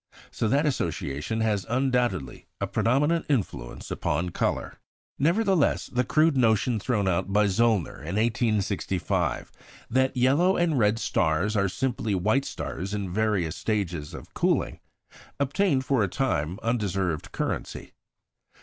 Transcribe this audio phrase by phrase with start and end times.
[0.31, 4.79] So that association has undoubtedly a predominant influence upon colour.
[5.19, 9.51] Nevertheless, the crude notion thrown out by Zöllner in 1865,
[9.91, 14.79] that yellow and red stars are simply white stars in various stages of cooling,
[15.39, 17.91] obtained for a time undeserved currency.